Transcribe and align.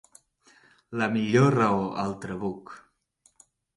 La 1.01 1.09
millor 1.17 1.47
raó: 1.57 1.85
el 2.05 2.17
trabuc. 2.25 2.73